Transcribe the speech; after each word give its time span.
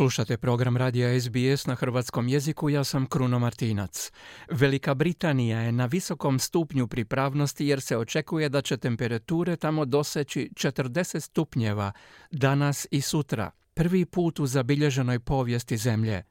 Slušate 0.00 0.36
program 0.36 0.76
radija 0.76 1.20
SBS 1.20 1.66
na 1.66 1.74
hrvatskom 1.74 2.28
jeziku, 2.28 2.70
ja 2.70 2.84
sam 2.84 3.06
Kruno 3.06 3.38
Martinac. 3.38 4.12
Velika 4.50 4.94
Britanija 4.94 5.60
je 5.60 5.72
na 5.72 5.86
visokom 5.86 6.38
stupnju 6.38 6.86
pripravnosti 6.86 7.66
jer 7.66 7.80
se 7.80 7.96
očekuje 7.96 8.48
da 8.48 8.62
će 8.62 8.76
temperature 8.76 9.56
tamo 9.56 9.84
doseći 9.84 10.50
40 10.54 11.20
stupnjeva 11.20 11.92
danas 12.30 12.86
i 12.90 13.00
sutra, 13.00 13.50
prvi 13.74 14.04
put 14.04 14.40
u 14.40 14.46
zabilježenoj 14.46 15.18
povijesti 15.18 15.76
zemlje 15.76 16.22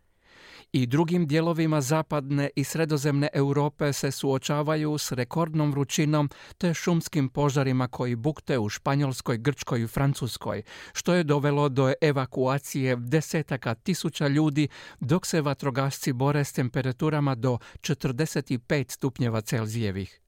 i 0.72 0.86
drugim 0.86 1.28
dijelovima 1.28 1.82
zapadne 1.82 2.50
i 2.56 2.64
sredozemne 2.64 3.28
Europe 3.34 3.94
se 3.94 4.12
suočavaju 4.12 4.98
s 4.98 5.12
rekordnom 5.12 5.72
vrućinom 5.72 6.30
te 6.58 6.74
šumskim 6.74 7.30
požarima 7.30 7.88
koji 7.88 8.16
bukte 8.16 8.60
u 8.60 8.70
Španjolskoj, 8.70 9.38
Grčkoj 9.38 9.82
i 9.82 9.88
Francuskoj, 9.88 10.62
što 10.94 11.14
je 11.14 11.24
dovelo 11.24 11.70
do 11.70 11.94
evakuacije 12.02 12.96
desetaka 12.96 13.76
tisuća 13.76 14.28
ljudi 14.28 14.68
dok 15.00 15.26
se 15.26 15.42
vatrogasci 15.42 16.14
bore 16.14 16.44
s 16.44 16.54
temperaturama 16.54 17.36
do 17.36 17.58
45 17.82 18.92
stupnjeva 18.92 19.42
Celzijevih. 19.42 20.22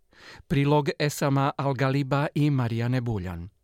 Prilog 0.48 0.90
Esama 1.00 1.52
Algaliba 1.58 2.28
i 2.36 2.50
Marijane 2.50 3.02
Buljan. 3.02 3.61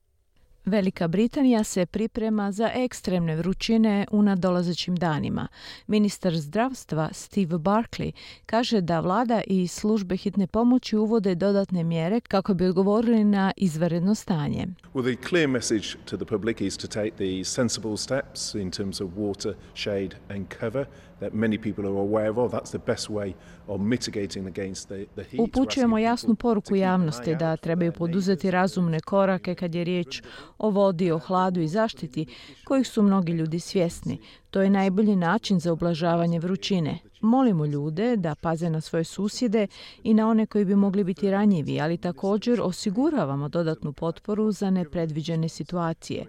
Velika 0.68 1.08
Britanija 1.08 1.64
se 1.64 1.86
priprema 1.86 2.52
za 2.52 2.72
ekstremne 2.76 3.36
vrućine 3.36 4.06
u 4.12 4.22
nadolazećim 4.22 4.96
danima. 4.96 5.48
Ministar 5.88 6.36
zdravstva 6.38 7.10
Steve 7.14 7.58
Barkley 7.58 8.12
kaže 8.46 8.82
da 8.82 9.00
vlada 9.00 9.42
i 9.48 9.68
službe 9.68 10.18
hitne 10.18 10.48
pomoći 10.48 10.98
uvode 10.98 11.36
dodatne 11.36 11.84
mjere 11.84 12.20
kako 12.20 12.54
bi 12.54 12.66
odgovorili 12.66 13.24
na 13.24 13.52
izvanredno 13.58 14.16
stanje. 14.16 14.68
Well, 14.94 15.16
the 15.16 15.28
clear 15.30 15.48
message 15.48 15.88
to 16.06 16.18
the 16.18 16.26
public 16.26 16.62
is 16.62 16.78
to 16.78 16.88
take 16.88 17.12
the 17.12 17.44
sensible 17.44 17.98
steps 17.98 18.56
in 18.56 18.72
terms 18.72 19.02
of 19.02 19.10
water, 19.18 19.54
shade 19.76 20.10
and 20.30 20.46
cover 20.60 20.86
that 21.20 21.34
many 21.34 21.58
people 21.58 21.86
are 21.86 22.00
aware 22.00 22.30
of. 22.30 22.52
That's 22.52 22.72
the 22.72 22.86
best 22.86 23.10
way 23.10 23.34
of 23.68 23.82
mitigating 23.82 24.48
against 24.48 24.88
the, 24.88 25.06
the 25.16 25.24
heat. 25.24 25.42
Upućujemo 25.42 25.98
jasnu 25.98 26.36
poruku 26.36 26.76
javnosti 26.76 27.36
da 27.36 27.58
trebaju 27.58 27.92
poduzeti 27.92 28.52
razumne 28.52 29.00
korake 29.00 29.56
kad 29.56 29.76
je 29.76 29.84
riječ 29.84 30.22
o 30.58 30.70
vodi, 30.70 31.12
o 31.12 31.20
hladu 31.20 31.62
i 31.62 31.68
zaštiti, 31.68 32.26
kojih 32.64 32.88
su 32.88 33.02
mnogi 33.02 33.32
ljudi 33.32 33.60
svjesni. 33.60 34.18
To 34.52 34.62
je 34.62 34.70
najbolji 34.70 35.16
način 35.16 35.60
za 35.60 35.74
ublažavanje 35.74 36.40
vrućine. 36.40 37.00
Molimo 37.22 37.66
ljude 37.66 38.16
da 38.18 38.36
paze 38.36 38.70
na 38.70 38.82
svoje 38.82 39.04
susjede 39.04 39.68
i 40.04 40.14
na 40.14 40.30
one 40.30 40.46
koji 40.46 40.66
bi 40.66 40.76
mogli 40.76 41.04
biti 41.04 41.32
ranjivi, 41.32 41.82
ali 41.82 41.98
također 41.98 42.62
osiguravamo 42.62 43.50
dodatnu 43.50 43.94
potporu 43.94 44.52
za 44.52 44.70
nepredviđene 44.70 45.50
situacije. 45.50 46.26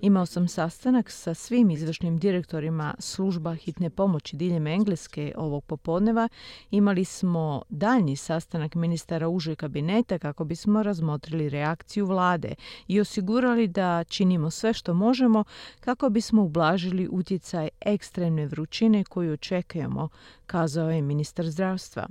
Imao 0.00 0.26
sam 0.26 0.48
sastanak 0.48 1.10
sa 1.10 1.34
svim 1.34 1.70
izvršnim 1.70 2.18
direktorima 2.18 2.94
služba 2.98 3.54
hitne 3.54 3.90
pomoći 3.90 4.36
diljem 4.36 4.66
Engleske 4.66 5.32
ovog 5.36 5.64
popodneva. 5.64 6.28
Imali 6.70 7.04
smo 7.04 7.62
daljnji 7.68 8.16
sastanak 8.16 8.74
ministara 8.74 9.28
uže 9.28 9.54
kabineta 9.54 10.18
kako 10.18 10.44
bismo 10.44 10.82
razmotrili 10.82 11.48
reakciju 11.48 12.06
vlade 12.06 12.54
i 12.88 13.00
osigurali 13.00 13.68
da 13.68 14.04
činimo 14.04 14.50
sve 14.50 14.72
što 14.72 14.94
možemo 14.94 15.44
kako 15.80 16.08
bismo 16.08 16.42
ublažili 16.42 17.08
utjecaj 17.10 17.57
ekstremne 17.80 18.46
vrućine 18.46 19.04
koju 19.04 19.32
očekujemo 19.32 20.08
kazao 20.46 20.90
je 20.90 21.02
ministar 21.02 21.46
zdravstva. 21.50 22.08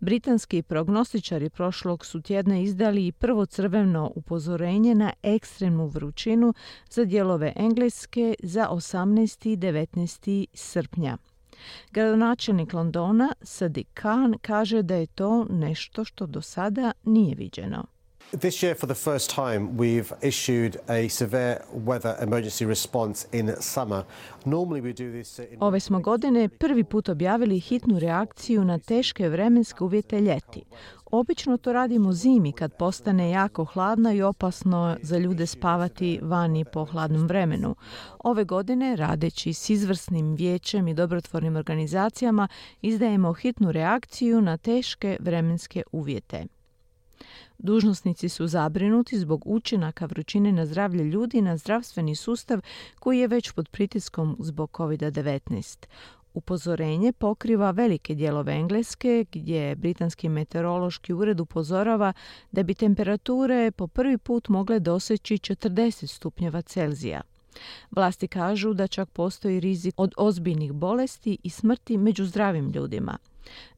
Britanski 0.00 0.62
prognostičari 0.62 1.50
prošlog 1.50 2.06
su 2.06 2.20
tjedna 2.20 2.58
izdali 2.58 3.06
i 3.06 3.12
prvo 3.12 3.46
crveno 3.46 4.12
upozorenje 4.14 4.94
na 4.94 5.12
ekstremnu 5.22 5.86
vrućinu 5.86 6.54
za 6.90 7.04
dijelove 7.04 7.52
Engleske 7.56 8.34
za 8.42 8.68
18. 8.70 9.48
i 9.48 9.56
19. 9.56 10.46
srpnja. 10.54 11.16
Gradonačelnik 11.90 12.72
Londona 12.72 13.32
Sadiq 13.40 13.86
Khan 13.94 14.34
kaže 14.42 14.82
da 14.82 14.94
je 14.94 15.06
to 15.06 15.46
nešto 15.50 16.04
što 16.04 16.26
do 16.26 16.40
sada 16.40 16.92
nije 17.04 17.34
viđeno. 17.34 17.95
This 18.32 18.62
year, 18.62 18.74
for 18.74 18.86
the 18.86 18.94
first 18.94 19.30
time, 19.30 19.76
we've 19.76 20.12
issued 20.20 20.76
a 20.88 21.08
severe 21.08 21.60
weather 21.72 22.16
emergency 22.20 22.64
response 22.66 23.28
in 23.32 23.54
summer. 23.60 24.04
Normally 24.44 24.80
we 24.80 24.92
do 24.92 25.12
this 25.12 25.38
in... 25.38 25.56
Ove 25.60 25.80
smo 25.80 26.00
godine 26.00 26.48
prvi 26.48 26.84
put 26.84 27.08
objavili 27.08 27.60
hitnu 27.60 27.98
reakciju 27.98 28.64
na 28.64 28.78
teške 28.78 29.28
vremenske 29.28 29.84
uvjete 29.84 30.20
ljeti. 30.20 30.62
Obično 31.10 31.56
to 31.56 31.72
radimo 31.72 32.12
zimi 32.12 32.52
kad 32.52 32.76
postane 32.76 33.30
jako 33.30 33.64
hladno 33.64 34.12
i 34.12 34.22
opasno 34.22 34.96
za 35.02 35.18
ljude 35.18 35.46
spavati 35.46 36.20
vani 36.22 36.64
po 36.64 36.84
hladnom 36.84 37.26
vremenu. 37.26 37.74
Ove 38.18 38.44
godine, 38.44 38.96
radeći 38.96 39.52
s 39.52 39.70
izvrsnim 39.70 40.34
vijećem 40.34 40.88
i 40.88 40.94
dobrotvornim 40.94 41.56
organizacijama, 41.56 42.48
izdajemo 42.82 43.32
hitnu 43.32 43.72
reakciju 43.72 44.40
na 44.40 44.56
teške 44.56 45.16
vremenske 45.20 45.82
uvjete. 45.92 46.55
Dužnosnici 47.58 48.28
su 48.28 48.46
zabrinuti 48.46 49.18
zbog 49.18 49.42
učinaka 49.46 50.06
vrućine 50.06 50.52
na 50.52 50.66
zdravlje 50.66 51.04
ljudi 51.04 51.42
na 51.42 51.56
zdravstveni 51.56 52.16
sustav 52.16 52.60
koji 52.98 53.18
je 53.18 53.28
već 53.28 53.50
pod 53.50 53.68
pritiskom 53.68 54.36
zbog 54.40 54.70
COVID-19. 54.70 55.86
Upozorenje 56.34 57.12
pokriva 57.12 57.70
velike 57.70 58.14
dijelove 58.14 58.52
Engleske 58.52 59.24
gdje 59.32 59.76
Britanski 59.76 60.28
meteorološki 60.28 61.12
ured 61.12 61.40
upozorava 61.40 62.12
da 62.52 62.62
bi 62.62 62.74
temperature 62.74 63.70
po 63.70 63.86
prvi 63.86 64.18
put 64.18 64.48
mogle 64.48 64.80
doseći 64.80 65.34
40 65.34 66.06
stupnjeva 66.06 66.62
Celzija. 66.62 67.20
Vlasti 67.90 68.28
kažu 68.28 68.74
da 68.74 68.86
čak 68.86 69.10
postoji 69.10 69.60
rizik 69.60 69.94
od 69.96 70.14
ozbiljnih 70.16 70.72
bolesti 70.72 71.38
i 71.42 71.50
smrti 71.50 71.98
među 71.98 72.24
zdravim 72.24 72.70
ljudima. 72.70 73.18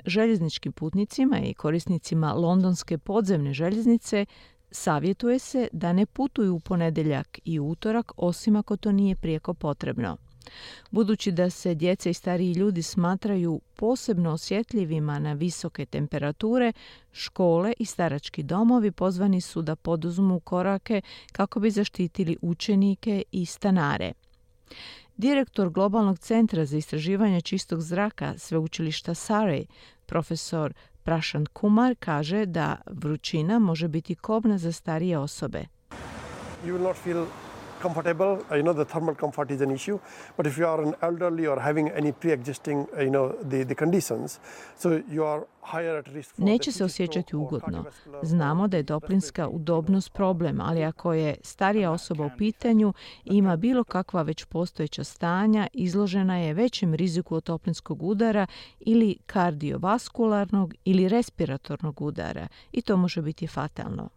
Željezničkim 0.05 0.73
putnicima 0.73 1.39
i 1.41 1.55
korisnicima 1.55 2.33
londonske 2.33 2.99
podzemne 2.99 3.53
željeznice 3.53 4.27
savjetuje 4.71 5.39
se 5.39 5.69
da 5.73 5.93
ne 5.93 6.07
putuju 6.07 6.55
u 6.55 6.61
ponedjeljak 6.61 7.39
i 7.45 7.61
utorak 7.61 8.13
osim 8.17 8.57
ako 8.57 8.77
to 8.77 8.93
nije 8.93 9.17
prijeko 9.17 9.55
potrebno. 9.55 10.17
Budući 10.91 11.33
da 11.33 11.51
se 11.51 11.75
djeca 11.75 12.11
i 12.11 12.15
stariji 12.15 12.53
ljudi 12.53 12.83
smatraju 12.83 13.61
posebno 13.77 14.31
osjetljivima 14.31 15.19
na 15.19 15.33
visoke 15.33 15.87
temperature, 15.87 16.73
škole 17.13 17.73
i 17.79 17.85
starački 17.85 18.43
domovi 18.43 18.93
pozvani 18.93 19.41
su 19.41 19.63
da 19.63 19.77
poduzmu 19.77 20.41
korake 20.41 21.03
kako 21.33 21.61
bi 21.61 21.71
zaštitili 21.71 22.37
učenike 22.43 23.23
i 23.33 23.47
stanare. 23.47 24.13
Direktor 25.17 25.71
Globalnog 25.71 26.19
centra 26.19 26.65
za 26.65 26.77
istraživanje 26.77 27.41
čistog 27.41 27.81
zraka 27.81 28.35
sveučilišta 28.39 29.15
Surrey, 29.15 29.65
profesor 30.07 30.73
Prashant 31.03 31.49
Kumar, 31.49 31.95
kaže 32.01 32.47
da 32.47 32.77
vrućina 32.87 33.59
može 33.59 33.89
biti 33.89 34.15
kobna 34.15 34.59
za 34.59 34.73
starije 34.73 35.19
osobe. 35.19 35.65
Comfortable. 37.79 38.39
You 38.51 38.63
know, 38.63 38.73
the 38.73 38.85
thermal 38.85 39.15
comfort 39.15 39.51
is 39.51 39.61
an 39.61 39.71
issue. 39.71 39.99
But 40.37 40.47
if 40.47 40.59
you 40.59 40.67
are 40.67 40.83
an 40.83 40.95
elderly 41.03 41.47
or 41.47 41.61
having 41.61 41.89
any 41.91 42.13
pre-existing, 42.13 42.87
you 42.99 43.11
know, 43.11 43.35
the, 43.51 43.65
the 43.65 43.75
conditions, 43.75 44.41
so 44.77 45.03
you 45.11 45.25
are 45.25 45.47
higher 45.63 45.99
at 45.99 46.09
risk 46.09 46.35
for 46.35 46.45
Neće 46.45 46.73
se 46.73 46.85
osjećati 46.85 47.37
ugodno. 47.37 47.85
Znamo 48.23 48.69
da 48.69 48.77
je 48.77 48.85
toplinska 48.85 49.49
udobnost 49.49 50.13
problem, 50.13 50.61
ali 50.61 50.85
ako 50.85 51.13
je 51.13 51.37
starija 51.43 51.91
osoba 51.91 52.27
u 52.27 52.31
pitanju 52.39 52.93
i 53.25 53.37
ima 53.37 53.57
bilo 53.57 53.85
kakva 53.85 54.23
već 54.23 54.45
postojeća 54.45 55.05
stanja, 55.05 55.67
izložena 55.73 56.39
je 56.39 56.55
većem 56.55 56.95
riziku 56.95 57.35
od 57.35 57.45
toplinskog 57.45 58.03
udara 58.03 58.47
ili 58.81 59.19
kardiovaskularnog 59.27 60.75
ili 60.85 61.09
respiratornog 61.09 62.01
udara 62.01 62.49
i 62.73 62.83
to 62.83 62.97
može 62.97 63.23
biti 63.23 63.47
fatalno. 63.47 64.09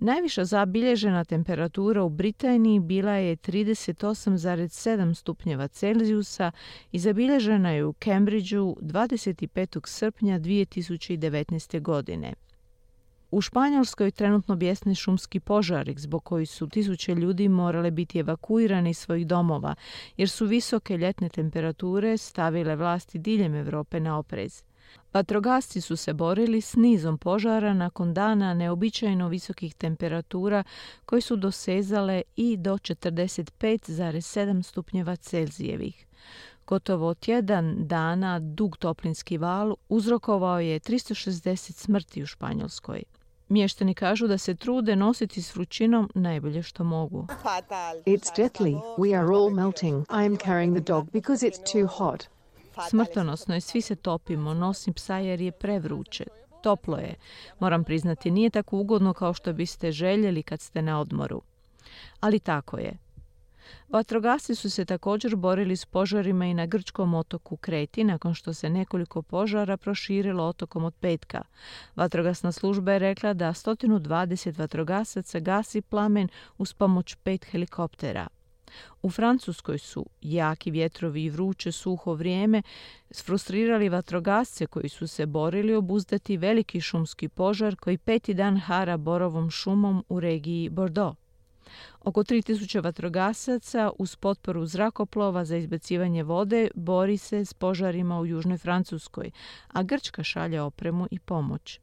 Najviša 0.00 0.44
zabilježena 0.44 1.24
temperatura 1.24 2.02
u 2.02 2.08
Britaniji 2.08 2.80
bila 2.80 3.12
je 3.12 3.36
38,7 3.36 5.14
stupnjeva 5.14 5.68
Celzijusa 5.68 6.50
i 6.92 6.98
zabilježena 6.98 7.70
je 7.70 7.84
u 7.84 7.92
Cambridgeu 7.92 8.76
25. 8.80 9.80
srpnja 9.86 10.38
2019. 10.38 11.80
godine. 11.80 12.34
U 13.30 13.40
Španjolskoj 13.40 14.10
trenutno 14.10 14.56
bjesni 14.56 14.94
šumski 14.94 15.40
požarik 15.40 15.98
zbog 15.98 16.24
koji 16.24 16.46
su 16.46 16.68
tisuće 16.68 17.14
ljudi 17.14 17.48
morale 17.48 17.90
biti 17.90 18.18
evakuirani 18.18 18.90
iz 18.90 18.98
svojih 18.98 19.26
domova 19.26 19.74
jer 20.16 20.28
su 20.28 20.46
visoke 20.46 20.96
ljetne 20.96 21.28
temperature 21.28 22.16
stavile 22.16 22.76
vlasti 22.76 23.18
diljem 23.18 23.54
Europe 23.54 24.00
na 24.00 24.18
oprez. 24.18 24.62
Vatrogasci 25.12 25.80
su 25.80 25.96
se 25.96 26.12
borili 26.12 26.60
s 26.60 26.76
nizom 26.76 27.18
požara 27.18 27.74
nakon 27.74 28.14
dana 28.14 28.54
neobičajno 28.54 29.28
visokih 29.28 29.74
temperatura 29.74 30.64
koje 31.06 31.20
su 31.20 31.36
dosezale 31.36 32.22
i 32.36 32.56
do 32.56 32.74
45,7 32.74 34.62
stupnjeva 34.62 35.16
Celzijevih. 35.16 36.06
Gotovo 36.66 37.14
tjedan 37.14 37.74
dana 37.86 38.38
dug 38.38 38.76
toplinski 38.76 39.38
val 39.38 39.74
uzrokovao 39.88 40.60
je 40.60 40.80
360 40.80 41.56
smrti 41.56 42.22
u 42.22 42.26
Španjolskoj. 42.26 43.02
Mještani 43.48 43.94
kažu 43.94 44.26
da 44.26 44.38
se 44.38 44.54
trude 44.54 44.96
nositi 44.96 45.42
s 45.42 45.54
vrućinom 45.54 46.10
najbolje 46.14 46.62
što 46.62 46.84
mogu. 46.84 47.26
It's 48.06 48.36
deathly. 48.36 48.80
We 48.98 49.18
are 49.18 49.34
all 49.34 49.50
melting. 49.50 50.02
I 50.02 50.26
am 50.26 50.36
carrying 50.36 50.74
the 50.74 50.92
dog 50.92 51.10
because 51.12 51.46
it's 51.46 51.72
too 51.72 51.86
hot. 51.86 52.37
Smrtonosno 52.88 53.54
je, 53.54 53.60
svi 53.60 53.80
se 53.80 53.96
topimo, 53.96 54.54
nosim 54.54 54.94
psa 54.94 55.16
jer 55.16 55.40
je 55.40 55.52
prevruće. 55.52 56.24
Toplo 56.62 56.96
je. 56.96 57.14
Moram 57.60 57.84
priznati, 57.84 58.30
nije 58.30 58.50
tako 58.50 58.78
ugodno 58.78 59.12
kao 59.12 59.34
što 59.34 59.52
biste 59.52 59.92
željeli 59.92 60.42
kad 60.42 60.60
ste 60.60 60.82
na 60.82 61.00
odmoru. 61.00 61.42
Ali 62.20 62.38
tako 62.38 62.78
je. 62.78 62.98
Vatrogasci 63.88 64.54
su 64.54 64.70
se 64.70 64.84
također 64.84 65.36
borili 65.36 65.76
s 65.76 65.84
požarima 65.84 66.46
i 66.46 66.54
na 66.54 66.66
grčkom 66.66 67.14
otoku 67.14 67.56
Kreti 67.56 68.04
nakon 68.04 68.34
što 68.34 68.54
se 68.54 68.70
nekoliko 68.70 69.22
požara 69.22 69.76
proširilo 69.76 70.44
otokom 70.44 70.84
od 70.84 70.94
petka. 71.00 71.42
Vatrogasna 71.96 72.52
služba 72.52 72.92
je 72.92 72.98
rekla 72.98 73.34
da 73.34 73.48
120 73.48 74.58
vatrogasaca 74.58 75.40
gasi 75.40 75.82
plamen 75.82 76.28
uz 76.58 76.72
pomoć 76.72 77.14
pet 77.14 77.44
helikoptera. 77.44 78.26
U 79.02 79.10
Francuskoj 79.10 79.78
su 79.78 80.06
jaki 80.20 80.70
vjetrovi 80.70 81.24
i 81.24 81.30
vruće 81.30 81.72
suho 81.72 82.14
vrijeme 82.14 82.62
sfrustrirali 83.10 83.88
vatrogasce 83.88 84.66
koji 84.66 84.88
su 84.88 85.06
se 85.06 85.26
borili 85.26 85.74
obuzdati 85.74 86.36
veliki 86.36 86.80
šumski 86.80 87.28
požar 87.28 87.76
koji 87.76 87.98
peti 87.98 88.34
dan 88.34 88.58
hara 88.58 88.96
borovom 88.96 89.50
šumom 89.50 90.04
u 90.08 90.20
regiji 90.20 90.68
Bordeaux. 90.68 91.18
Oko 92.00 92.22
3000 92.24 92.84
vatrogasaca 92.84 93.90
uz 93.98 94.16
potporu 94.16 94.66
zrakoplova 94.66 95.44
za 95.44 95.56
izbacivanje 95.56 96.22
vode 96.22 96.68
bori 96.74 97.16
se 97.16 97.44
s 97.44 97.54
požarima 97.54 98.20
u 98.20 98.26
Južnoj 98.26 98.58
Francuskoj, 98.58 99.30
a 99.68 99.82
Grčka 99.82 100.22
šalje 100.24 100.60
opremu 100.60 101.06
i 101.10 101.18
pomoć. 101.18 101.80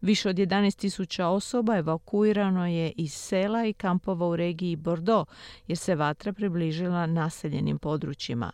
Više 0.00 0.28
od 0.28 0.36
11.000 0.36 1.22
osoba 1.22 1.76
evakuirano 1.76 2.66
je 2.66 2.92
iz 2.96 3.12
sela 3.12 3.66
i 3.66 3.72
kampova 3.72 4.28
u 4.28 4.36
regiji 4.36 4.76
Bordeaux, 4.76 5.30
jer 5.66 5.78
se 5.78 5.94
vatra 5.94 6.32
približila 6.32 7.06
naseljenim 7.06 7.78
područjima. 7.78 8.52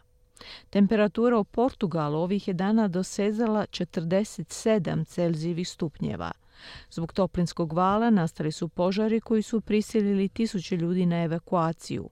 Temperatura 0.71 1.39
u 1.39 1.45
Portugalu 1.45 2.19
ovih 2.19 2.49
je 2.49 2.55
dana 2.55 2.89
dosezala 2.89 3.67
47 3.67 5.07
Celzijevih 5.07 5.69
stupnjeva– 5.69 6.33
Zbog 6.91 7.13
toplinskog 7.13 7.73
vala 7.73 8.11
nastali 8.11 8.53
su 8.53 8.69
požari 8.69 9.21
koji 9.21 9.43
su 9.43 9.61
prisilili 9.61 10.29
tisuće 10.29 10.77
ljudi 10.77 11.07
na 11.07 11.23
evakuaciju. 11.23 12.09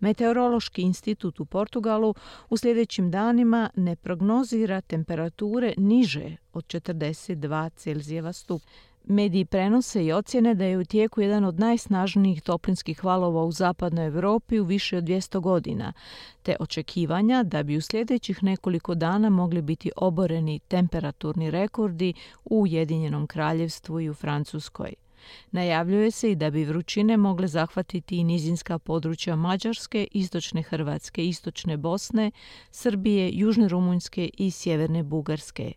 Meteorološki 0.00 0.82
institut 0.82 1.40
u 1.40 1.44
Portugalu 1.44 2.14
u 2.50 2.56
sljedećim 2.56 3.10
danima 3.10 3.70
ne 3.76 3.96
prognozira 3.96 4.80
temperature 4.80 5.74
niže 5.76 6.36
od 6.52 6.64
42 6.64 7.70
Celzijeva 7.76 8.32
stupnja. 8.32 8.70
Mediji 9.04 9.44
prenose 9.44 10.04
i 10.04 10.12
ocjene 10.12 10.54
da 10.54 10.64
je 10.64 10.78
u 10.78 10.84
tijeku 10.84 11.20
jedan 11.20 11.44
od 11.44 11.60
najsnažnijih 11.60 12.42
toplinskih 12.42 13.04
valova 13.04 13.44
u 13.44 13.52
zapadnoj 13.52 14.06
Europi 14.06 14.60
u 14.60 14.64
više 14.64 14.96
od 14.96 15.04
200 15.04 15.40
godina, 15.40 15.92
te 16.42 16.56
očekivanja 16.60 17.42
da 17.42 17.62
bi 17.62 17.76
u 17.76 17.80
sljedećih 17.80 18.42
nekoliko 18.42 18.94
dana 18.94 19.30
mogli 19.30 19.62
biti 19.62 19.90
oboreni 19.96 20.58
temperaturni 20.58 21.50
rekordi 21.50 22.14
u 22.44 22.60
Ujedinjenom 22.60 23.26
kraljevstvu 23.26 24.00
i 24.00 24.10
u 24.10 24.14
Francuskoj. 24.14 24.94
Najavljuje 25.50 26.10
se 26.10 26.32
i 26.32 26.34
da 26.34 26.50
bi 26.50 26.64
vrućine 26.64 27.16
mogle 27.16 27.48
zahvatiti 27.48 28.16
i 28.16 28.24
nizinska 28.24 28.78
područja 28.78 29.36
Mađarske, 29.36 30.08
istočne 30.10 30.62
Hrvatske, 30.62 31.28
istočne 31.28 31.76
Bosne, 31.76 32.30
Srbije, 32.70 33.30
južne 33.32 33.68
Rumunjske 33.68 34.30
i 34.38 34.50
sjeverne 34.50 35.02
Bugarske. 35.02 35.72